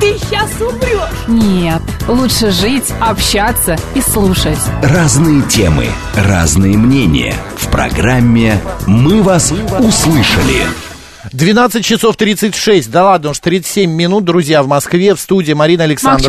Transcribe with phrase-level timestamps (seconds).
[0.00, 1.26] ты сейчас умрешь.
[1.28, 4.58] Нет, лучше жить, общаться и слушать.
[4.82, 7.34] Разные темы, разные мнения.
[7.56, 10.85] В программе «Мы вас услышали».
[11.32, 16.20] 12 часов 36, да ладно уж, 37 минут, друзья, в Москве, в студии Марина Александрова.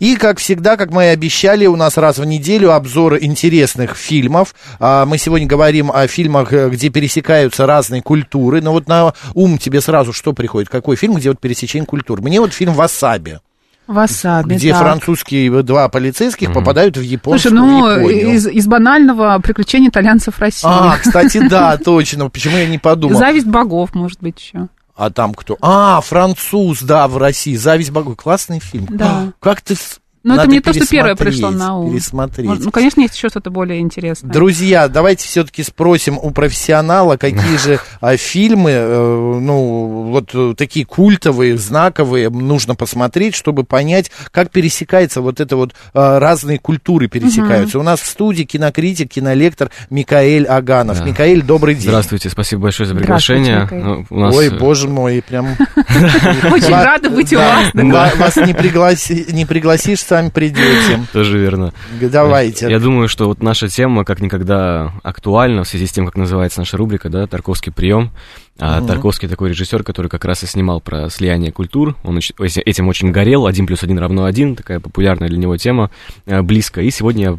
[0.00, 4.54] И, как всегда, как мы и обещали, у нас раз в неделю обзор интересных фильмов.
[4.80, 8.60] А, Мы сегодня говорим о фильмах, э, где пересекаются разные культуры.
[8.60, 10.68] Но вот на ум тебе сразу что приходит?
[10.68, 12.20] Какой фильм, где вот пересечение культур?
[12.20, 13.40] Мне вот фильм «Васаби»,
[13.88, 14.54] Васаби.
[14.54, 14.82] где так.
[14.82, 18.34] французские два полицейских попадают в японскую Слушай, ну, Японию.
[18.34, 20.68] из, из банального приключения итальянцев в России.
[20.70, 22.28] А, кстати, да, точно.
[22.28, 23.18] Почему я не подумал?
[23.18, 24.68] Зависть богов, может быть, еще.
[24.94, 25.56] А там кто?
[25.62, 27.56] А, француз, да, в России.
[27.56, 28.16] Зависть богов.
[28.16, 28.86] Классный фильм.
[28.90, 29.32] Да.
[29.40, 29.74] Как ты...
[30.18, 31.92] с- Ну, это Надо не то, что первое пересмотреть, пришло на ум.
[31.92, 32.46] Пересмотреть.
[32.46, 34.30] Может, Ну, конечно, есть еще что-то более интересное.
[34.32, 40.84] Друзья, давайте все-таки спросим у профессионала, какие же а, фильмы, э, ну, вот э, такие
[40.84, 47.78] культовые, знаковые, нужно посмотреть, чтобы понять, как пересекается вот это вот а, разные культуры пересекаются.
[47.78, 50.98] У нас в студии кинокритик, кинолектор Микаэль Аганов.
[50.98, 51.04] Да.
[51.04, 51.84] Микаэль, добрый день.
[51.88, 53.68] Здравствуйте, спасибо большое за приглашение.
[53.70, 55.48] Ну, нас, Ой, э, боже мой, прям...
[56.52, 57.70] Очень рада быть у вас.
[57.74, 61.06] ва- Вас не, пригласи- не пригласишь, сами придете.
[61.12, 61.72] Тоже верно.
[62.00, 62.68] Давайте.
[62.68, 66.60] Я думаю, что вот наша тема как никогда актуальна в связи с тем, как называется
[66.60, 68.10] наша рубрика, да, Тарковский прием.
[68.58, 71.94] А Тарковский такой режиссер, который как раз и снимал про слияние культур.
[72.02, 73.46] Он этим очень горел.
[73.46, 74.56] Один плюс один равно один.
[74.56, 75.90] Такая популярная для него тема,
[76.26, 76.80] э, близко.
[76.80, 77.38] И сегодня я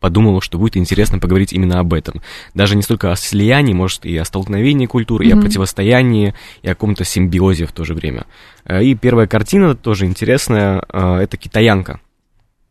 [0.00, 2.20] подумал, что будет интересно поговорить именно об этом.
[2.54, 6.74] Даже не столько о слиянии, может, и о столкновении культур, и о противостоянии, и о
[6.74, 8.26] каком-то симбиозе в то же время.
[8.64, 12.00] Э, И первая картина тоже интересная, э, это «Китаянка».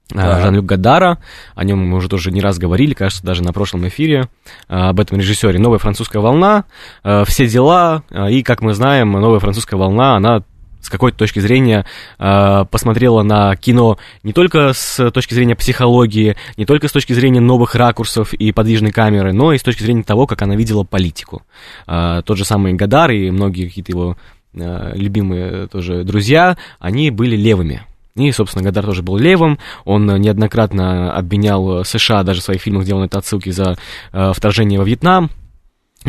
[0.09, 0.37] Так.
[0.37, 1.17] А, Жан-Люк Гадара,
[1.53, 4.29] о нем мы уже тоже не раз говорили, кажется, даже на прошлом эфире,
[4.69, 5.59] а, об этом режиссере.
[5.59, 6.63] «Новая французская волна»,
[7.03, 10.43] а, «Все дела», а, и, как мы знаем, «Новая французская волна», она
[10.79, 11.85] с какой-то точки зрения
[12.17, 17.75] посмотрела на кино не только с точки зрения психологии, не только с точки зрения новых
[17.75, 21.41] ракурсов и подвижной камеры, но и с точки зрения того, как она видела политику.
[21.87, 24.17] Тот же самый Гадар и многие какие-то его
[24.53, 27.81] любимые тоже друзья, они были левыми.
[28.17, 29.59] И, собственно, Гадар тоже был левым.
[29.85, 33.77] Он э, неоднократно обвинял э, США, даже в своих фильмах делал это отсылки за
[34.11, 35.29] э, вторжение во Вьетнам.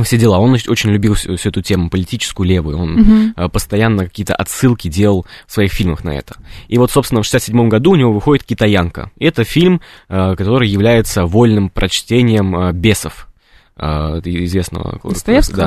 [0.02, 0.38] Все дела.
[0.38, 2.78] Он оч- очень любил всю, всю эту тему политическую левую.
[2.78, 6.36] Он э, постоянно какие-то отсылки делал в своих фильмах на это.
[6.68, 9.10] И вот, собственно, в 67 году у него выходит «Китаянка».
[9.18, 13.27] Это фильм, который является вольным прочтением «Бесов».
[13.78, 14.98] Э, известного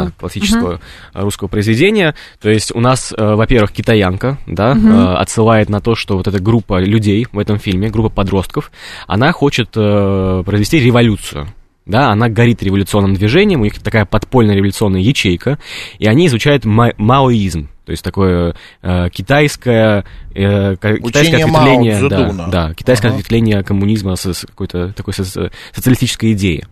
[0.05, 0.81] да, классического
[1.13, 2.16] русского произведения.
[2.39, 6.39] То есть у нас, э, во-первых, китаянка, да, э, отсылает на то, что вот эта
[6.39, 8.72] группа людей в этом фильме, группа подростков,
[9.07, 11.47] она хочет произвести революцию.
[11.85, 15.57] Да, она горит революционным движением, у них такая подпольная революционная ячейка,
[15.97, 20.05] и они изучают ма- маоизм, то есть такое э, китайское,
[20.35, 23.17] э, китайское Мао ответвление, да, да, китайское Ага.
[23.17, 26.66] ответвление коммунизма с, с какой-то такой соци- социалистической идеей.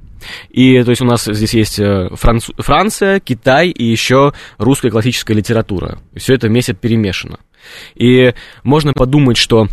[0.49, 5.33] И то есть у нас здесь есть э, Францу- Франция, Китай и еще русская классическая
[5.33, 5.99] литература.
[6.15, 7.39] Все это вместе перемешано.
[7.95, 9.67] И можно подумать, что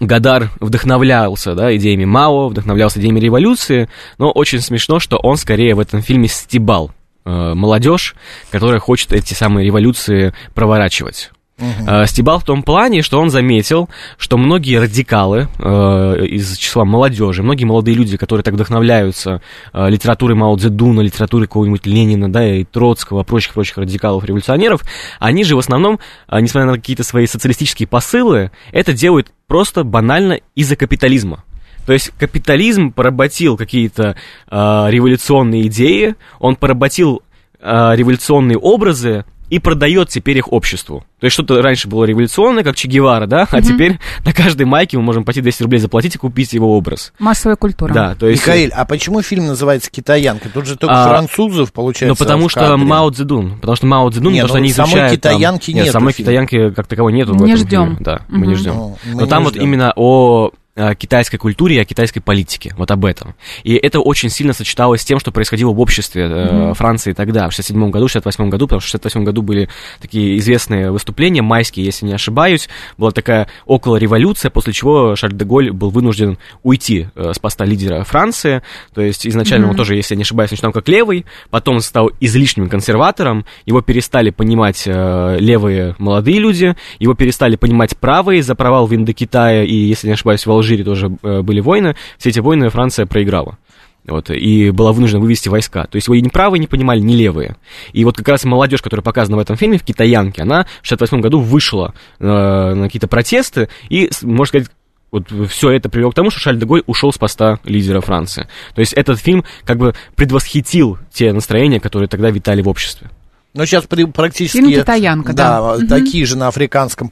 [0.00, 5.80] Гадар вдохновлялся да, идеями Мао, вдохновлялся идеями революции, но очень смешно, что он скорее в
[5.80, 6.92] этом фильме стебал
[7.24, 8.14] э, молодежь,
[8.50, 11.30] которая хочет эти самые революции проворачивать.
[11.58, 17.42] Э, Стебал в том плане, что он заметил, что многие радикалы э, из числа молодежи,
[17.42, 19.42] многие молодые люди, которые так вдохновляются
[19.72, 24.82] э, литературой Мао Цзэдуна, литературой какого-нибудь Ленина, да, и Троцкого, прочих-прочих радикалов-революционеров,
[25.18, 30.40] они же в основном, э, несмотря на какие-то свои социалистические посылы, это делают просто банально
[30.54, 31.44] из-за капитализма.
[31.86, 34.16] То есть капитализм поработил какие-то
[34.50, 34.56] э,
[34.88, 37.22] революционные идеи, он поработил
[37.60, 41.04] э, революционные образы и продает теперь их обществу.
[41.20, 44.96] То есть что-то раньше было революционное, как Че Гевара, да, а теперь на каждой майке
[44.96, 47.12] мы можем пойти 200 рублей заплатить и купить его образ.
[47.18, 47.92] Массовая культура.
[47.92, 48.46] Да, то есть...
[48.46, 50.48] Михаил, а почему фильм называется «Китаянка»?
[50.48, 52.76] Тут же только А, французов, получается, Ну, потому в что.
[52.78, 55.20] Мао Цзэдун, потому что Мао Цзэдун, потому что ну, они самой изучают...
[55.20, 57.82] там- китаянки Нет, нету самой в китаянки как таковой нету в Не этом ждем.
[57.88, 58.72] фильме, Да, мы не ждем.
[58.74, 59.64] Ну, мы Но там не вот ждем.
[59.64, 60.02] именно о
[60.46, 63.34] о китайской культуре и о китайской политике, вот об этом.
[63.62, 67.52] И это очень сильно сочеталось с тем, что происходило в обществе э, Франции тогда, в
[67.52, 69.68] 67 году, 68 году, потому что в 68 году были
[70.00, 75.44] такие известные выступления, майские, если не ошибаюсь, была такая около революция, после чего Шарль де
[75.44, 78.62] Голь был вынужден уйти э, с поста лидера Франции,
[78.94, 82.70] то есть изначально он тоже, если я не ошибаюсь, начинал как левый, потом стал излишним
[82.70, 88.94] консерватором, его перестали понимать э, левые молодые люди, его перестали понимать правые за провал в
[88.94, 93.06] Индокитае, и, если не ошибаюсь, в Алжире тоже э, были войны, все эти войны Франция
[93.06, 93.58] проиграла.
[94.04, 95.84] Вот, и была вынуждена вывести войска.
[95.84, 97.56] То есть его ни правые не понимали, ни левые.
[97.92, 101.20] И вот как раз молодежь, которая показана в этом фильме, в «Китаянке», она в 68
[101.20, 104.68] году вышла э, на какие-то протесты и, можно сказать,
[105.12, 108.48] вот все это привело к тому, что Шарль де ушел с поста лидера Франции.
[108.74, 113.10] То есть этот фильм как бы предвосхитил те настроения, которые тогда витали в обществе.
[113.54, 114.56] Но сейчас при- практически...
[114.58, 115.74] Фильм «Китаянка», да.
[115.76, 115.86] Мгм.
[115.86, 117.08] такие же на африканском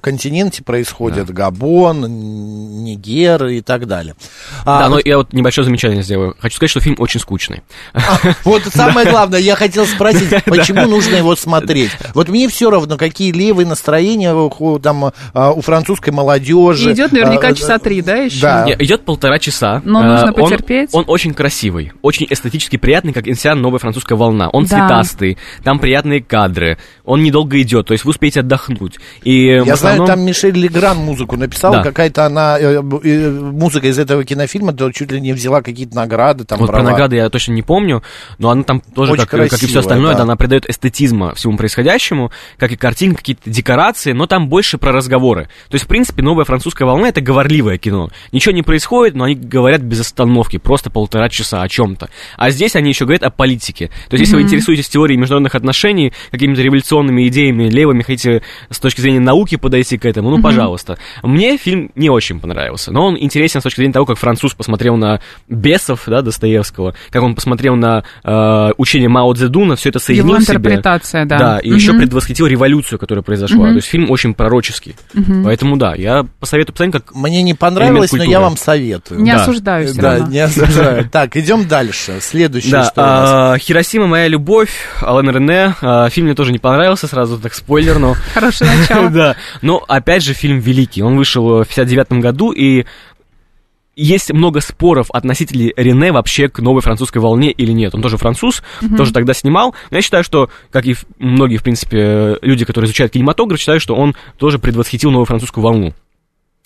[0.00, 1.30] континенте происходят.
[1.30, 2.02] Габон,
[2.84, 4.14] Нигер и так далее.
[4.64, 6.36] А, да, но я вот небольшое замечание сделаю.
[6.38, 7.62] Хочу сказать, что фильм очень скучный.
[8.44, 11.90] Вот самое главное, я хотел спросить, почему нужно его смотреть?
[12.14, 16.90] Вот мне все равно, какие левые настроения у, там, а, у французской молодежи.
[16.90, 18.40] И идет наверняка А, часа три, да, еще?
[18.42, 18.66] Да.
[18.78, 19.82] Идет полтора часа.
[19.84, 20.90] Но Э, нужно он- потерпеть.
[20.92, 24.48] Он, очень красивый, очень эстетически приятный, как инсиан новая французская волна.
[24.50, 24.68] Он Да.
[24.68, 28.98] цветастый, там приятные кадры, он недолго идет, то есть вы успеете отдохнуть.
[29.22, 31.82] И Я знаю, основном- там Мишель Легран музыку написала, Да.
[31.82, 35.96] какая-то она, э, б- э, музыка из этого кинофильма, то чуть ли не взяла какие-то
[35.96, 36.90] награды, там, Вот про брала.
[36.90, 38.02] награды я точно не помню,
[38.38, 40.18] но она там тоже, Очень как, как и все красивая, остальное, да.
[40.18, 44.92] да, она придает эстетизма всему происходящему, как и картинки, какие-то декорации, но там больше про
[44.92, 45.44] разговоры.
[45.70, 48.10] То есть, в принципе, новая французская волна это говорливое кино.
[48.32, 52.08] Ничего не происходит, но они говорят без остановки, просто полтора часа о чем-то.
[52.36, 53.88] А здесь они еще говорят о политике.
[54.08, 59.00] То есть, если вы интересуетесь теорией международных отношений, какими-то революционными идеями, левыми, хотите с точки
[59.00, 60.98] зрения науки подойти к этому, ну, пожалуйста.
[61.22, 64.96] Мне фильм не очень понравился, но он интересен с точки зрения того, как француз посмотрел
[64.96, 70.28] на бесов, да, Достоевского, как он посмотрел на э, учение Мао Цзэдуна, все это соединил
[70.34, 70.56] Его в себе.
[70.56, 71.38] интерпретация, да.
[71.38, 71.76] Да, и Мгм.
[71.76, 73.68] еще предвосхитил революцию, которая произошла.
[73.68, 74.94] То есть фильм очень пророческий.
[75.44, 79.20] Поэтому да, я посоветую посмотреть, как Мне не понравилось, но я вам советую.
[79.20, 79.42] Не Да.
[79.42, 80.26] осуждаю все Да, равно.
[80.28, 81.08] не осуждаю.
[81.10, 82.18] Так, идем дальше.
[82.20, 83.30] Следующее, Да, что у нас?
[83.32, 84.70] а, Хиросима, моя любовь,
[85.00, 85.43] Алан Рене.
[85.50, 88.14] А, фильм мне тоже не понравился, сразу так спойлер, но...
[88.34, 89.10] Хорошее начало.
[89.10, 91.02] Да, но опять же фильм великий.
[91.02, 92.84] Он вышел в 59 году, и
[93.96, 97.94] есть много споров относительно Рене вообще к новой французской волне или нет.
[97.94, 98.62] Он тоже француз,
[98.96, 99.74] тоже тогда снимал.
[99.90, 103.94] Но я считаю, что, как и многие, в принципе, люди, которые изучают кинематограф, считаю, что
[103.94, 105.94] он тоже предвосхитил новую французскую волну.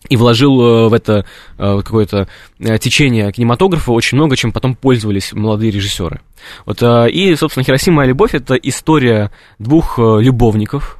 [0.08, 1.24] И вложил э, в это
[1.58, 2.28] э, какое-то
[2.58, 6.20] э, течение кинематографа очень много, чем потом пользовались молодые режиссеры.
[6.64, 7.98] Вот, и, собственно, «Хиросима.
[7.98, 10.98] Моя любовь»— это история двух любовников,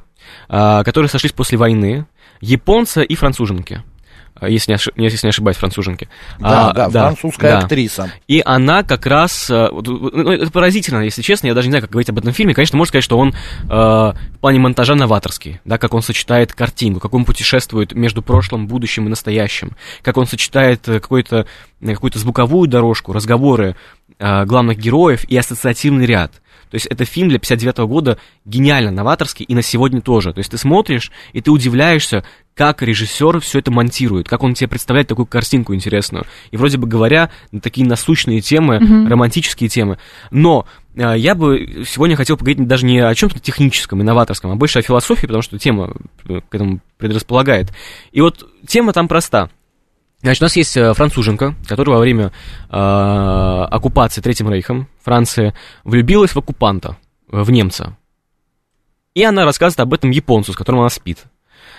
[0.49, 2.07] которые сошлись после войны,
[2.41, 3.83] японца и француженки.
[4.41, 6.09] Э, Если не, ошиб- если не ошибаюсь, француженки.
[6.39, 7.59] Да, А, да, французская да.
[7.59, 8.11] актриса.
[8.27, 9.49] И она как раз...
[9.49, 12.53] э, ну, это поразительно, если честно, я даже не знаю, как говорить об этом фильме.
[12.53, 16.99] Конечно, можно сказать, что он э, в плане монтажа новаторский, да, как он сочетает картинку,
[16.99, 22.67] как он путешествует между прошлым, будущим и настоящим, как он сочетает э, э, какую-то звуковую
[22.69, 23.75] дорожку, разговоры
[24.17, 26.31] э, главных героев и ассоциативный ряд.
[26.69, 30.33] То есть это фильм для 59 года гениально новаторский и на сегодня тоже.
[30.33, 32.23] То есть ты смотришь, и ты удивляешься,
[32.59, 36.25] как режиссер все это монтирует, как он тебе представляет такую картинку интересную.
[36.51, 37.31] И вроде бы говоря,
[37.61, 38.79] такие насущные темы,
[39.09, 39.97] романтические темы.
[40.29, 44.79] Но э, я бы сегодня хотел поговорить даже не о чем-то техническом, инноваторском, а больше
[44.79, 45.95] о философии, потому что тема
[46.27, 47.71] э, к этому предрасполагает.
[48.11, 49.49] И вот тема там проста.
[50.21, 52.31] Значит, у нас есть э, француженка, которая во время
[52.69, 55.53] э, оккупации Третьим Рейхом Франции
[55.85, 56.97] влюбилась в оккупанта,
[57.31, 57.95] э, в немца.
[59.13, 61.19] И она рассказывает об этом японцу, с которым она спит.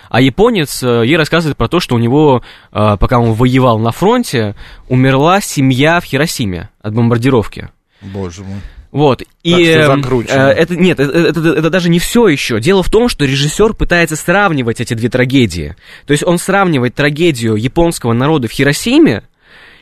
[0.09, 4.55] А японец э, ей рассказывает про то, что у него, пока он воевал на фронте,
[4.89, 7.69] умерла семья в Хиросиме от бомбардировки.
[8.01, 8.61] Боже мой.
[8.91, 9.23] Вот.
[9.43, 9.51] И
[9.83, 10.01] что э,
[10.35, 12.59] э, это нет, это, это- это даже не все еще.
[12.59, 15.75] Дело в том, что режиссер пытается сравнивать эти две трагедии.
[16.05, 19.23] То есть он сравнивает трагедию японского народа в Хиросиме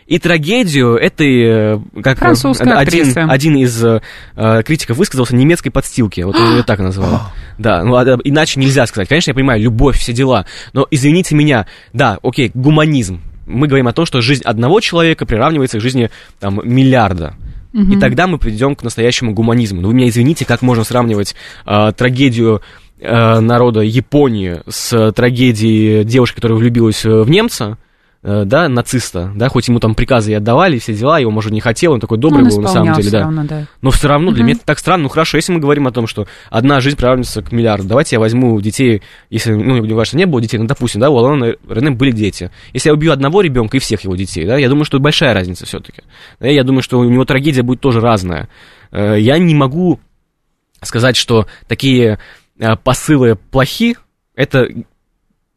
[0.06, 3.18] и трагедию этой, э, как э, Французской один, актрисы.
[3.18, 4.02] один из э,
[4.36, 6.22] э, критиков высказался, немецкой подстилки.
[6.22, 7.22] Вот он ее так назвал.
[7.58, 9.08] Да, ну а, иначе нельзя сказать.
[9.10, 10.46] Конечно, я понимаю, любовь, все дела.
[10.74, 13.22] Но извините меня, да, окей, гуманизм.
[13.48, 17.36] Мы говорим о том, что жизнь одного человека приравнивается к жизни там, миллиарда.
[17.74, 19.82] И тогда мы придем к настоящему гуманизму.
[19.82, 21.36] Ну, вы меня извините, как можно сравнивать
[21.66, 22.62] э, трагедию
[23.00, 27.78] э, народа Японии с трагедией девушки, которая влюбилась э, в немца?
[28.24, 31.62] Э, да, нациста, да, хоть ему там приказы и отдавали, все дела, его, может, не
[31.62, 33.20] хотел, он такой добрый Он был на самом деле, да.
[33.22, 33.68] равно, да.
[33.82, 35.04] Но все равно для меня это так странно.
[35.04, 38.20] Ну хорошо, если мы говорим о том, что одна жизнь приравнивается к миллиарду, давайте я
[38.20, 41.92] возьму детей, если, ну, не важно, не было детей, ну, допустим, да, у Алана Рене
[41.92, 42.52] были дети.
[42.74, 45.66] Если я убью одного ребенка и всех его детей, да, я думаю, что большая разница
[45.66, 46.04] все-таки.
[46.40, 48.50] я думаю, что у него трагедия будет тоже разная.
[48.92, 50.00] Э, Я не могу
[50.82, 52.20] сказать, что такие
[52.60, 53.98] э, посылы плохи,
[54.36, 54.68] это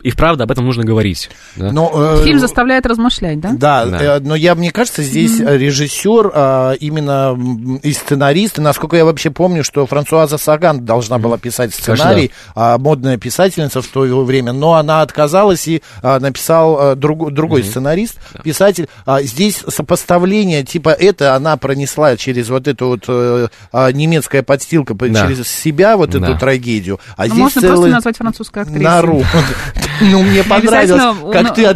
[0.03, 1.31] и вправду об этом нужно говорить.
[1.57, 1.73] да.
[1.73, 3.51] Но, э, Фильм заставляет размышлять, да?
[3.53, 4.17] Да, Да.
[4.17, 7.39] э, но я, мне кажется, здесь режиссер а, именно
[7.83, 12.79] и сценарист, и насколько я вообще помню, что Франсуаза Саган должна была писать сценарий, а,
[12.79, 18.19] модная писательница в то время, но она отказалась и а, написал а, друг- другой сценарист,
[18.43, 18.89] писатель.
[19.07, 23.49] А, здесь сопоставление, типа, это она пронесла через вот эту вот э,
[23.93, 25.27] немецкая подстилка, по- Да.
[25.29, 26.19] через себя вот Да.
[26.31, 27.75] эту трагедию, а здесь можно целый...
[27.77, 28.83] просто назвать французскую актрису.
[28.83, 29.23] Нору.
[30.01, 31.67] Ну, мне понравилось, как ты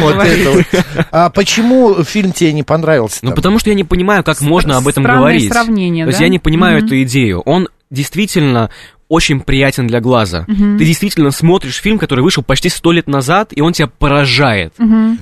[0.00, 1.06] Вот это вот.
[1.10, 3.18] А почему фильм тебе не понравился?
[3.22, 5.52] Ну, потому что я не понимаю, как можно об этом говорить.
[5.52, 5.58] То
[6.08, 6.24] есть да?
[6.24, 7.40] я не понимаю эту идею.
[7.40, 8.70] Он действительно
[9.10, 10.46] очень приятен для глаза.
[10.46, 14.72] Ты действительно смотришь фильм, который вышел почти сто лет назад, и он тебя поражает.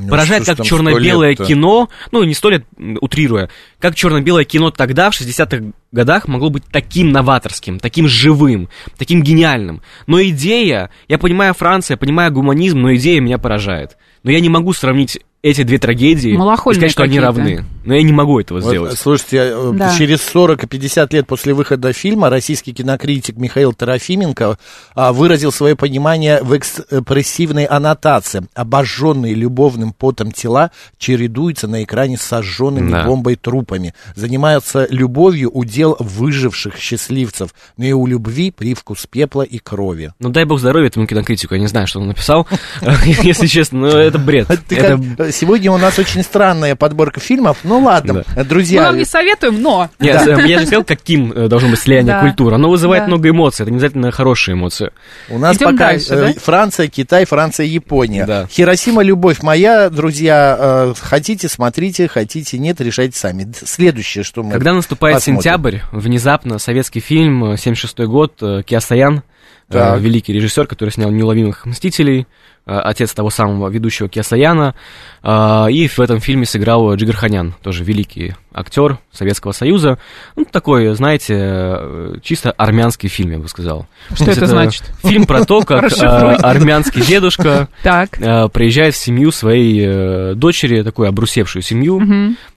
[0.09, 1.45] Поражает Ну, ж как черно-белое 100 лет-то?
[1.47, 2.67] кино, ну, не сто лет,
[3.01, 3.49] утрируя,
[3.81, 8.69] как черно-белое кино тогда, в 60-х годах, могло быть таким новаторским, таким живым,
[8.99, 9.81] таким гениальным.
[10.07, 13.97] Но идея, я понимаю Франция, я понимаю гуманизм, но идея меня поражает.
[14.29, 17.65] Но я не могу сравнить эти две трагедии и сказать, что они равны.
[17.85, 18.99] Но я не могу этого Вот, сделать.
[18.99, 19.95] слушайте, э, Да.
[19.97, 24.59] через 40 и 50 лет после выхода фильма российский кинокритик Михаил Трофименко
[24.95, 28.43] а, выразил свое понимание в экспрессивной аннотации.
[28.55, 33.05] Обожженные любовным потом тела чередуются на экране с сожженными Да.
[33.05, 33.95] бомбой трупами.
[34.17, 37.55] Занимаются любовью удел выживших счастливцев.
[37.79, 40.13] Но и у любви привкус пепла и крови.
[40.19, 42.47] Ну, дай бог здоровья этому кинокритику, я не знаю, что он написал,
[43.23, 44.47] если честно, но это бред.
[44.69, 47.59] Ты Это- как- Сегодня у нас очень странная подборка фильмов.
[47.65, 48.83] Ну ладно, Мы друзья.
[48.83, 49.89] вам не советуем, но...
[50.01, 52.21] Нет, э, я же сказал, каким э, должно быть слияние Да.
[52.21, 52.55] культуры.
[52.57, 53.09] Оно вызывает Да.
[53.09, 54.91] много эмоций, это не обязательно хорошие эмоции.
[55.29, 56.41] У нас Идем пока дальше, э, да?
[56.41, 58.27] Франция, Китай, Франция, Япония.
[58.27, 58.47] Да.
[58.51, 60.57] Хиросима, любовь моя, друзья.
[60.59, 63.51] э, хотите, смотрите, хотите, нет, решайте сами.
[63.55, 65.43] Следующее, что мы Когда наступает посмотрим.
[65.43, 69.23] сентябрь, внезапно советский фильм, э, 76 год, э, Киасаян,
[69.69, 70.01] э, Так.
[70.01, 72.27] великий режиссер, который снял «Неуловимых мстителей», э,
[72.73, 74.75] отец того самого ведущего Киасаяна,
[75.23, 79.99] э, и в этом фильме сыграл Джигарханян, тоже великий актер Советского Союза.
[80.37, 83.87] Ну, такой, знаете, э, чисто армянский фильм, я бы сказал.
[84.15, 84.83] Что То есть это значит?
[85.03, 91.09] Фильм про то, как э, армянский дедушка э, приезжает в семью своей э, дочери, такую
[91.09, 92.03] обрусевшую семью,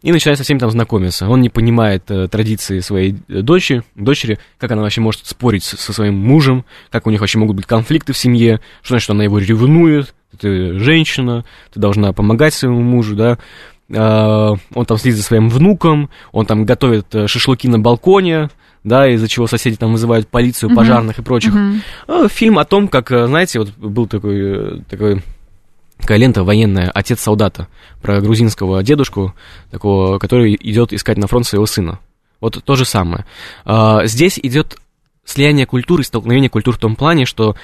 [0.01, 1.27] и начинает со всеми там знакомиться.
[1.27, 5.93] Он не понимает э, традиции своей э, дочери, дочери, как она вообще может спорить со
[5.93, 9.37] своим мужем, как у них вообще могут быть конфликты в семье, что значит, она его
[9.37, 10.00] ревнует,
[10.39, 13.37] ты женщина, ты должна помогать своему мужу, да.
[13.93, 18.49] А, он там следит за своим внуком, он там готовит э, шашлыки на балконе,
[18.83, 21.53] да, из-за чего соседи там вызывают полицию, пожарных и прочих.
[22.07, 25.21] А, Фильм о том, как, э, знаете, вот был такой, э, такой
[25.99, 27.67] такая лента военная «Отец солдата»
[28.01, 29.35] про грузинского дедушку,
[29.69, 31.99] такого, который идет искать на фронт своего сына.
[32.39, 33.25] Вот то же самое.
[33.65, 34.77] А, Здесь идет
[35.25, 37.55] слияние культур и столкновение культур в том плане, что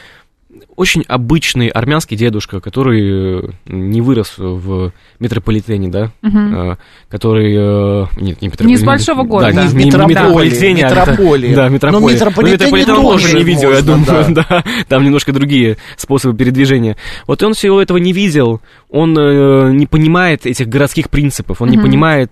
[0.75, 6.75] очень обычный армянский дедушка, который э, не вырос в метрополитене, да, э,
[7.09, 7.55] который...
[7.55, 9.53] э, Нет, не Не из большого города.
[9.53, 11.55] Да, Не в не, не метрополии, метрополитене, а метрополии.
[11.55, 12.13] Да, метрополия.
[12.13, 14.63] метрополитене метрополитен он тоже тоже не видел, я можно, думаю, да.
[14.87, 16.97] Там немножко другие способы передвижения.
[17.25, 21.77] Вот он всего этого не видел, он э, не понимает этих городских принципов, он не
[21.77, 21.85] Мгм.
[21.85, 22.31] понимает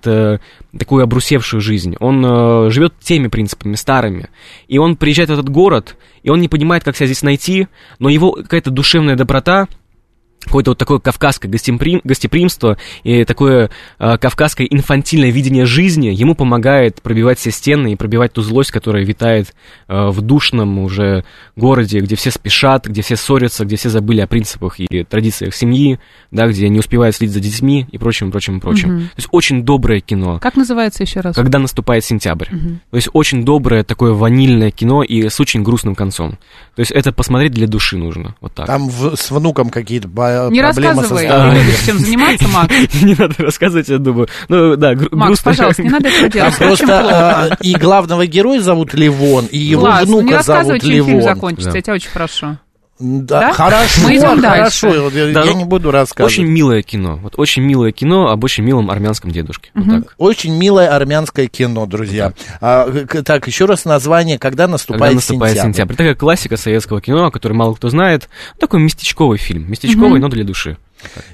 [0.77, 1.95] такую обрусевшую жизнь.
[1.99, 4.29] Он живет теми принципами, старыми.
[4.67, 7.67] И он приезжает в этот город, и он не понимает, как себя здесь найти,
[7.99, 9.67] но его какая-то душевная доброта,
[10.45, 17.01] какое-то вот такое кавказское гостеприим- гостеприимство и такое э, кавказское инфантильное видение жизни ему помогает
[17.01, 19.53] пробивать все стены и пробивать ту злость, которая витает
[19.87, 21.25] э, в душном уже
[21.55, 25.99] городе, где все спешат, где все ссорятся, где все забыли о принципах и традициях семьи,
[26.31, 28.89] да, где не успевают следить за детьми и прочим, прочим, прочим.
[28.89, 28.99] Мгм.
[29.07, 30.39] То есть очень доброе кино.
[30.39, 31.35] Как называется еще раз?
[31.35, 32.47] Когда наступает сентябрь.
[32.51, 32.81] Мгм.
[32.91, 36.37] То есть очень доброе такое ванильное кино и с очень грустным концом.
[36.75, 38.35] То есть это посмотреть для души нужно.
[38.41, 38.67] Вот так.
[38.67, 40.07] Там в- с внуком какие-то
[40.43, 41.53] ба- Не проблемы со рассказывай, здоровьем.
[41.53, 42.73] ты любишь чем заниматься, Макс.
[43.01, 44.27] Не надо рассказывать, я думаю.
[44.49, 46.55] Ну, да, Макс, пожалуйста, не надо этого делать.
[46.57, 50.91] просто а, и главного героя зовут Левон, и его ну не внука рассказывай, зовут чем
[50.91, 51.21] фильм Левон.
[51.23, 52.57] закончится, я тебя очень прошу.
[52.97, 53.53] Да, Да?
[53.53, 54.99] хорошо, Мы идем хорошо, дальше.
[55.01, 56.31] вот я, Да, я ну, не буду рассказывать.
[56.33, 57.19] Очень милое кино.
[57.21, 59.69] Вот очень милое кино об очень милом армянском дедушке.
[59.73, 60.15] Вот так.
[60.17, 62.31] Очень милое армянское кино, друзья.
[62.61, 65.73] А, к- так, еще раз название, когда наступает, Когда наступает сентябрь.
[65.73, 65.95] сентябрь.
[65.95, 68.29] Такая классика советского кино, о которой мало кто знает.
[68.59, 69.69] Такой местечковый фильм.
[69.69, 70.77] Местечковый, но для души.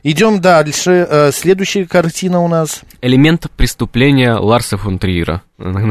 [0.03, 1.08] Идем дальше.
[1.10, 2.82] Э, Следующая картина у нас.
[3.01, 5.44] Элемент преступления Ларса фон Триера.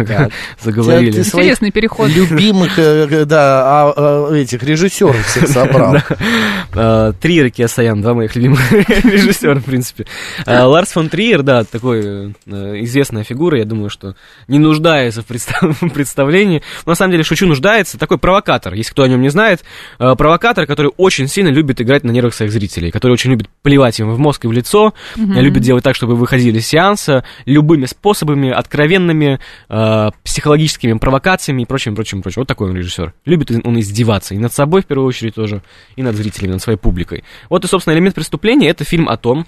[0.06, 0.32] Так.
[0.60, 1.12] Заговорили.
[1.12, 2.08] Ты Интересный переход.
[2.10, 5.96] Любимых, э, да, а, а, этих режиссеров всех собрал.
[6.74, 10.06] Э, Триер и Киасаян, два моих любимых режиссера, в принципе.
[10.46, 12.32] Э, Ларс фон Триер, да, такой э,
[12.82, 14.14] известная фигура, я думаю, что
[14.48, 16.62] не нуждается в представ- в представлении.
[16.86, 17.98] На самом деле, шучу, нуждается.
[17.98, 19.62] Такой провокатор, если кто о нем не знает.
[19.98, 23.98] Э, Провокатор, который очень сильно любит играть на нервах своих зрителей, который очень любит плевать
[24.00, 27.86] им в мозг и в лицо, э, любит делать так, чтобы выходили из сеанса любыми
[27.86, 32.42] способами, откровенными, э, психологическими провокациями и прочим, прочим, прочим.
[32.42, 33.14] Вот такой он режиссер.
[33.24, 35.62] Любит он издеваться и над собой, в первую очередь, тоже,
[35.96, 37.24] и над зрителями, над своей публикой.
[37.48, 39.46] Вот и, собственно, элемент преступления это фильм о том,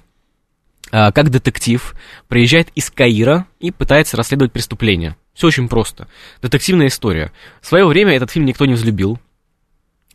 [0.91, 1.95] а, как детектив
[2.27, 5.15] приезжает из Каира и пытается расследовать преступление.
[5.33, 6.07] Все очень просто.
[6.41, 7.31] Детективная история.
[7.61, 9.19] В свое время этот фильм никто не взлюбил.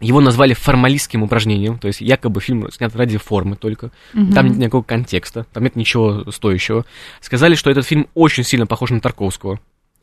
[0.01, 3.91] Его назвали формалистским упражнением, то есть якобы фильм снят ради формы только.
[4.33, 6.87] Там нет никакого контекста, там нет ничего стоящего.
[7.21, 9.59] Сказали, что этот фильм очень сильно похож на Тарковского.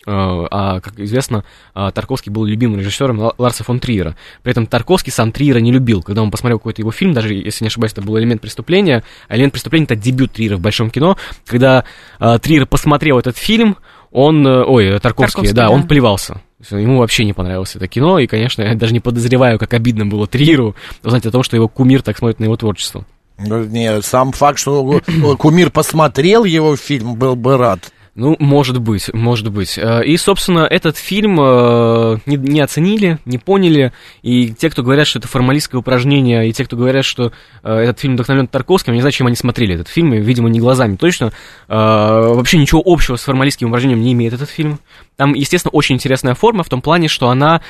[0.08, 1.44] Э, А, как известно,
[1.74, 4.16] а, Тарковский был любимым режиссером Ла- Ларса фон Триера.
[4.44, 6.04] При этом Тарковский сам Триера не любил.
[6.04, 9.36] Когда он посмотрел какой-то его фильм, даже если не ошибаюсь, это был «Элемент преступления», а
[9.36, 11.18] «Элемент преступления»— это дебют Триера в большом кино.
[11.46, 11.86] Когда
[12.20, 13.78] а, Триер посмотрел этот фильм,
[14.12, 15.70] он, э, ой, э, Тарковский, Тарковский, да, да.
[15.72, 16.42] он плевался.
[16.70, 20.26] Ему вообще не понравилось это кино, и, конечно, я даже не подозреваю, как обидно было
[20.26, 23.06] Триеру узнать о том, что его кумир так смотрит на его творчество.
[23.38, 25.02] Ну, Не, сам факт, что
[25.38, 27.92] кумир посмотрел его фильм, был бы рад.
[28.16, 29.78] Ну, может быть, может быть.
[29.78, 33.92] Э, И, собственно, этот фильм э, не, оценили, не поняли,
[34.22, 38.00] и те, кто говорят, что это формалистское упражнение, и те, кто говорят, что э, этот
[38.00, 41.34] фильм вдохновлен Тарковским, я не знаю, чем они смотрели этот фильм, видимо, не глазами точно.
[41.68, 44.80] Вообще ничего общего с формалистским упражнением не имеет этот фильм.
[45.18, 47.62] Там, естественно, очень интересная форма в том плане, что она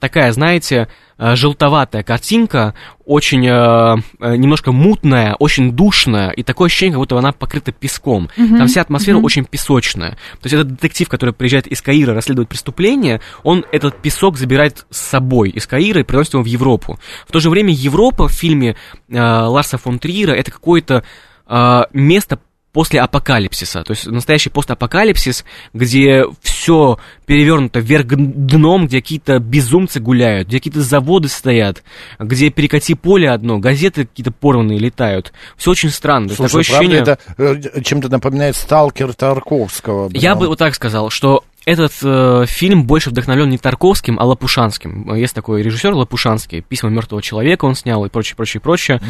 [0.00, 0.88] такая, знаете,
[1.20, 2.74] желтоватая картинка,
[3.04, 8.28] очень э, э, немножко мутная, очень душная, и такое ощущение, как будто она покрыта песком.
[8.36, 10.12] Там вся атмосфера очень песочная.
[10.12, 14.98] То есть этот детектив, который приезжает из Каира расследовать преступление, он этот песок забирает с
[14.98, 16.98] собой из Каира и приносит его в Европу.
[17.26, 18.76] В то же время Европа в фильме
[19.08, 21.04] э, Ларса фон Триера это какое-то
[21.46, 22.38] э, место
[22.72, 30.48] после апокалипсиса, то есть настоящий постапокалипсис, где все перевернуто вверх дном, где какие-то безумцы гуляют,
[30.48, 31.82] где какие-то заводы стоят,
[32.18, 35.32] где перекати поле одно, газеты какие-то порванные летают.
[35.56, 36.28] Все очень странно.
[36.28, 36.98] Слушай, такое ощущение...
[37.00, 40.10] это э, чем-то напоминает «Сталкер» Тарковского.
[40.12, 40.38] Я блин.
[40.40, 45.14] бы вот так сказал, что этот э, фильм больше вдохновлен не Тарковским, а Лопушанским.
[45.14, 49.00] Есть такой режиссер Лопушанский, «Письма мертвого человека» он снял и прочее, прочее, прочее.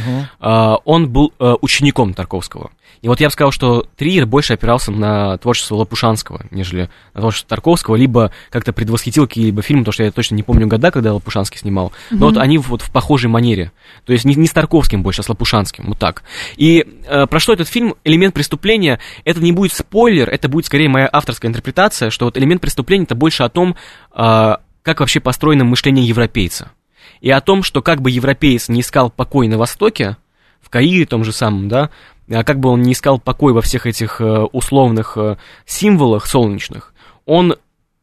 [0.40, 2.70] А, он был э, учеником Тарковского.
[3.02, 7.48] И вот я бы сказал, что Триер больше опирался на творчество Лопушанского, нежели на творчество
[7.48, 11.58] Тарковского, либо как-то предвосхитил какие-либо фильмы, потому что я точно не помню года, когда Лопушанский
[11.58, 13.72] снимал, но вот они вот в похожей манере.
[14.04, 16.24] То есть не, не с Тарковским больше, а с Лопушанским, вот так.
[16.56, 17.94] И э, про что этот фильм?
[18.04, 22.60] Элемент преступления, это не будет спойлер, это будет скорее моя авторская интерпретация, что вот элемент
[22.60, 23.76] преступления это больше о том,
[24.14, 26.72] э, как вообще построено мышление европейца.
[27.20, 30.16] И о том, что как бы европеец не искал покой на Востоке,
[30.60, 31.90] в Каире том же самом, да,
[32.30, 36.94] а как бы он не искал покой во всех этих э, условных э, символах солнечных,
[37.26, 37.56] он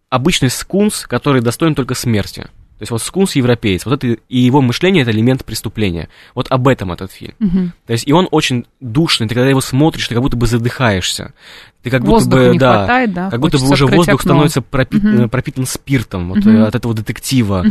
[0.09, 2.47] обычный скунс, который достоин только смерти.
[2.77, 6.09] То есть вот скунс европеец, вот это и его мышление это элемент преступления.
[6.35, 7.73] Вот об этом этот фильм.
[7.85, 11.33] То есть и он очень душный, ты когда его смотришь, ты как будто бы задыхаешься.
[11.83, 14.17] Ты как будто Воздуха бы, не да, хватает, да, как будто бы уже воздух окно.
[14.17, 17.63] становится пропит- э, пропитан спиртом вот, э, от этого детектива,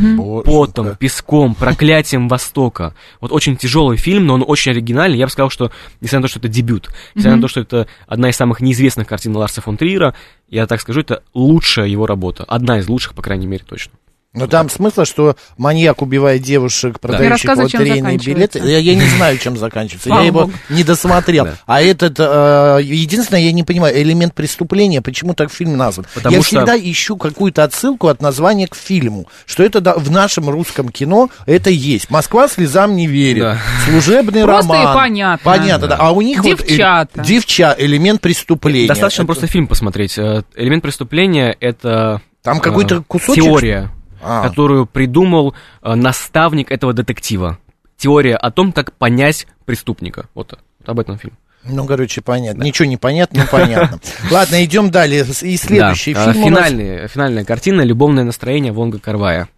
[0.42, 0.96] потом, Боженька.
[0.98, 2.94] песком, проклятием Востока.
[3.20, 5.18] Вот очень тяжелый фильм, но он очень оригинальный.
[5.18, 7.88] Я бы сказал, что несмотря на то, что это дебют, несмотря на то, что это
[8.06, 10.14] одна из самых неизвестных картин Ларса фон Триера,
[10.48, 12.44] я так скажу, это лучшая его работа.
[12.44, 13.92] Одна из лучших, по крайней мере, точно.
[14.36, 18.58] Но там смысл, что маньяк убивает девушек, продающих чем лотерейные билеты.
[18.58, 20.10] Я, я не знаю, чем заканчивается.
[20.10, 21.46] Я его не досмотрел.
[21.46, 21.54] Да.
[21.66, 26.06] А этот, э, единственное, я не понимаю, элемент преступления, почему так фильм назван?
[26.14, 30.10] Потому я что- всегда ищу какую-то отсылку от названия к фильму, что это да, в
[30.10, 32.10] нашем русском кино это есть.
[32.10, 33.42] Москва слезам не верит.
[33.42, 33.58] Да.
[33.88, 34.94] Служебный Просто и роман.
[34.94, 35.40] понятно.
[35.44, 35.96] Понятно, да.
[35.98, 37.22] А у них вот, э, Девчата.
[37.22, 38.88] девча, элемент преступления.
[38.88, 40.18] Достаточно Это- просто фильм посмотреть.
[40.18, 42.20] Э, Элемент преступления— это...
[42.42, 43.90] Там э, какой-то кусочек, Теория,
[44.26, 44.42] А.
[44.48, 47.58] которую придумал э, наставник этого детектива.
[47.96, 50.26] Теория о том, как понять преступника.
[50.34, 51.34] Вот, вот об этом фильм.
[51.64, 52.62] Ну, короче, понятно.
[52.62, 53.98] Ничего не понятно, но понятно.
[54.30, 55.24] Ладно, идем далее.
[55.42, 59.48] И следующий Да, фильм у нас- финальный- Финальная картина «Любовное настроение» Вонга Карвая.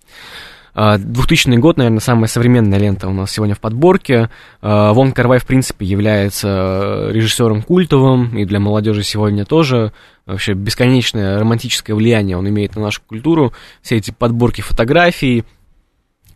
[0.81, 4.31] А, 2000 год, наверное, самая современная лента у нас сегодня в подборке.
[4.63, 9.93] А, Вон Карвай, в принципе, является э, режиссером культовым, и для молодежи сегодня тоже.
[10.25, 13.53] Вообще бесконечное романтическое влияние он имеет на нашу культуру.
[13.83, 15.43] Все эти подборки фотографий,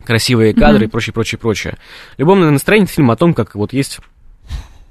[0.03, 1.77] красивые кадры и прочее, прочее, прочее.
[2.17, 4.01] «Любовное настроение»— фильм о том, как вот есть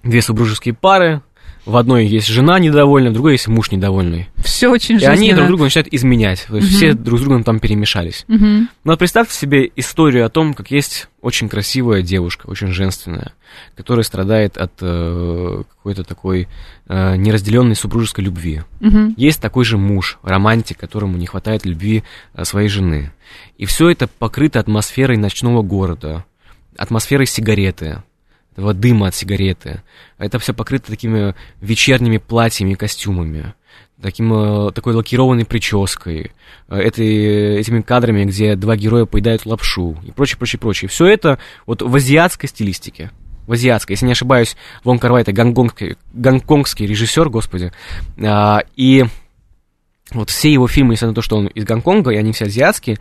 [0.02, 1.20] две супружеские пары,
[1.64, 4.28] в одной есть жена недовольная, в другой есть муж недовольный.
[4.38, 6.46] Все очень И они друг друга начинают изменять.
[6.48, 8.24] То есть все друг с другом там перемешались.
[8.26, 8.68] Мгм.
[8.84, 13.32] Но вот представьте себе историю о том, как есть очень красивая девушка, очень женственная,
[13.76, 16.48] которая страдает от э, какой-то такой
[16.88, 18.62] э, неразделенной супружеской любви.
[18.80, 19.14] Мгм.
[19.16, 22.02] Есть такой же муж, романтик, которому не хватает любви
[22.34, 23.12] э, своей жены.
[23.56, 26.24] И все это покрыто атмосферой ночного города,
[26.76, 28.02] атмосферой сигареты,
[28.52, 29.82] этого дыма от сигареты.
[30.18, 33.54] Это все покрыто такими вечерними платьями и костюмами,
[34.00, 36.32] таким, э, такой лакированной прической,
[36.68, 40.88] э, этой, этими кадрами, где два героя поедают лапшу и прочее, прочее, прочее.
[40.88, 43.10] Все это вот в азиатской стилистике.
[43.46, 47.72] В азиатской, если не ошибаюсь, Вон Кар Вай это гонконгский, гонконгский режиссер, господи.
[48.24, 49.04] А, и
[50.12, 52.98] вот все его фильмы, несмотря на то, что он из Гонконга, и они все азиатские,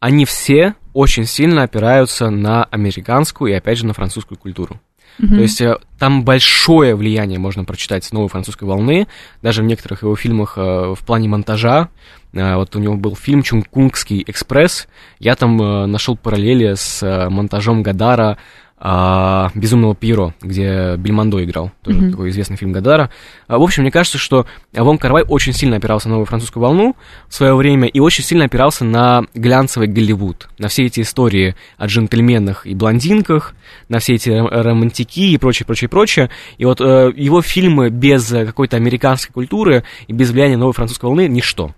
[0.00, 4.80] они все очень сильно опираются на американскую и, опять же, на французскую культуру.
[5.18, 9.08] То есть э, там большое влияние можно прочитать с новой французской волны,
[9.42, 11.88] даже в некоторых его фильмах э, в плане монтажа.
[12.32, 14.86] Э, Вот у него был фильм «Чунгкунгский экспресс».
[15.18, 15.56] Я там
[15.90, 18.38] нашел параллели с монтажом Гадара
[18.80, 23.10] а, «Безумного Пьеро», где Бельмондо играл, тоже такой известный фильм Гадара.
[23.46, 26.96] А, В общем, мне кажется, что Вон Карвай очень сильно опирался на новую французскую волну
[27.28, 31.86] в свое время и очень сильно опирался на глянцевый Голливуд, на все эти истории о
[31.86, 33.54] джентльменах и блондинках,
[33.88, 36.30] на все эти ро- романтики и прочее, прочее, прочее.
[36.56, 41.06] И вот э, его фильмы без э, какой-то американской культуры и без влияния новой французской
[41.06, 41.74] волны– ничто.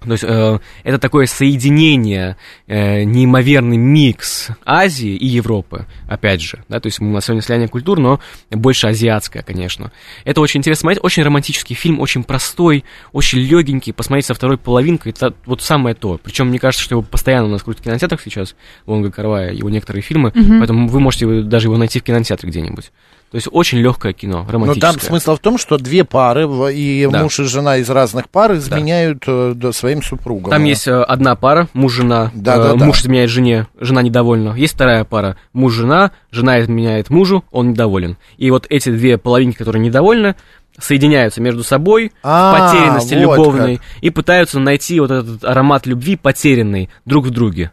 [0.00, 6.80] То есть э, это такое соединение, э, неимоверный микс Азии и Европы, опять же, да,
[6.80, 9.92] то есть у нас сегодня слияние культур, но больше азиатское, конечно.
[10.24, 15.12] Это очень интересно смотреть, очень романтический фильм, очень простой, очень легенький, посмотреть со второй половинкой,
[15.12, 16.18] это вот самое то.
[16.22, 18.54] Причем мне кажется, что его постоянно у нас крутят в кинотеатрах сейчас,
[18.86, 22.92] Лонга Карвая, его некоторые фильмы, поэтому вы можете даже его найти в кинотеатре где-нибудь.
[23.30, 24.92] То есть очень легкое кино, Но романтическое.
[24.92, 27.22] там смысл в том, что две пары, и Да.
[27.22, 30.50] муж и жена из разных пар изменяют э, да, своим супругам.
[30.50, 32.84] Там есть э, одна пара, муж-жена, Да, э, да, да.
[32.86, 34.54] муж изменяет жене, жена недовольна.
[34.56, 38.16] Есть вторая пара, муж-жена, жена изменяет мужу, он недоволен.
[38.38, 40.34] И вот эти две половинки, которые недовольны,
[40.80, 46.16] соединяются между собой А, в потерянности вот любовной и пытаются найти вот этот аромат любви
[46.16, 47.72] потерянный друг в друге.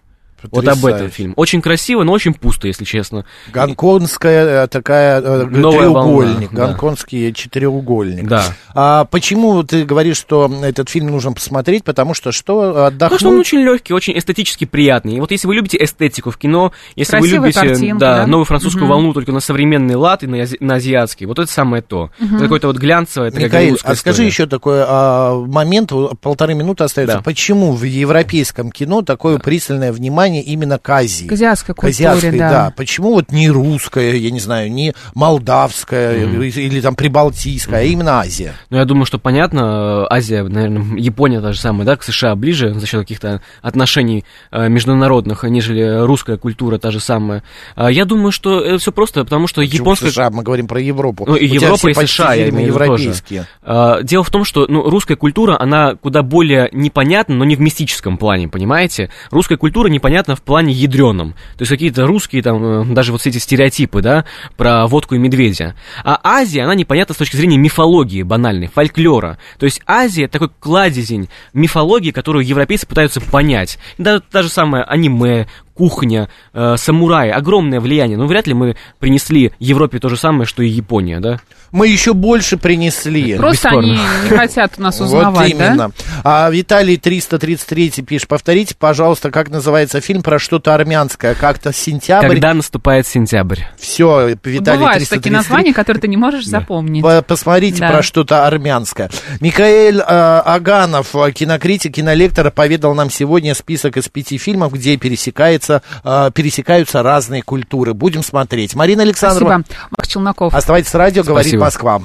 [0.52, 1.34] Вот об этом фильм.
[1.36, 3.26] Очень красиво, но очень пусто, если честно.
[3.54, 6.68] Гонконгская э, такая э, Новая треугольник, волна, да.
[6.68, 8.28] гонконгский четыреугольник.
[8.28, 8.44] Да.
[8.74, 11.84] А почему ты говоришь, что этот фильм нужно посмотреть?
[11.84, 13.00] Потому что что отдохнуть?
[13.00, 15.16] Потому что он очень легкий, очень эстетически приятный.
[15.16, 18.28] И вот если вы любите эстетику в кино, если Красивые вы любите картинки, да, да?
[18.28, 18.92] новую французскую Мгм.
[18.92, 22.12] волну только на современный лад и на, ази- на азиатский, вот это самое то.
[22.20, 24.28] Это какое-то вот глянцевое, такая Михаил, а скажи история.
[24.28, 27.18] еще такой а, момент, полторы минуты остается.
[27.18, 27.22] Да.
[27.22, 31.26] Почему в европейском кино такое пристальное внимание именно к Азии?
[31.28, 32.74] К азиатской К культуре, азиатской, да.
[32.76, 38.20] Почему вот не русская, я не знаю, не молдавская или, или там прибалтийская, а именно
[38.20, 38.54] Азия?
[38.70, 42.36] Ну, я думаю, что понятно, э, Азия, наверное, Япония та же самая, да, к США
[42.36, 47.44] ближе за счет каких-то отношений э, международных, нежели русская культура та же самая.
[47.76, 50.12] А Я думаю, что это все просто, потому что Почему японская...
[50.12, 51.26] США, мы говорим про Европу.
[51.28, 53.04] Ну, и У тебя Европа, все и США, я имею в виду тоже.
[53.04, 53.48] европейские.
[53.64, 57.62] А, Дело в том, что ну, русская культура, она куда более непонятна, но не в
[57.62, 59.10] мистическом плане, понимаете?
[59.32, 61.34] Русская культура непонятна в плане ядреном.
[61.58, 64.26] То есть какие-то русские, там, э, даже вот все эти стереотипы, да,
[64.58, 65.76] про водку и медведя.
[66.04, 69.38] А Азия, она непонятна с точки зрения мифологии банальной, фольклора.
[69.60, 73.78] То есть Азия такой кладезень мифологии, которую европейцы пытаются понять.
[73.98, 78.18] Да, та же самое аниме, кухня, э, самураи, огромное влияние.
[78.18, 81.40] Но вряд ли мы принесли Европе то же самое, что и Япония, да?
[81.72, 83.36] Мы еще больше принесли.
[83.36, 83.92] Просто бесспорно.
[83.94, 85.68] они не хотят у нас Вот узнавать, да?
[85.68, 85.92] именно.
[86.24, 92.30] А Виталий 333 пишет, повторите, пожалуйста, как называется фильм про что-то армянское, как-то сентябрь.
[92.30, 93.60] Когда наступает сентябрь?
[93.78, 95.18] Все, Виталий Бывают 333.
[95.18, 97.04] такие названия, которые ты не можешь запомнить.
[97.04, 97.90] По- Посмотрите Да.
[97.90, 99.10] про что-то армянское.
[99.42, 105.65] Михаил э, Аганов, э, кинокритик, кинолектор, поведал нам сегодня список из пяти фильмов, где пересекается,
[105.70, 107.94] э, пересекаются разные культуры.
[107.94, 108.76] Будем смотреть.
[108.76, 109.88] Марина Александровна, Спасибо.
[109.92, 110.54] Марк Челноков.
[110.54, 111.64] оставайтесь с радио, говорит Спасибо.
[111.66, 112.02] Москва.